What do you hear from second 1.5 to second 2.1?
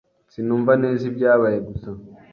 gusa.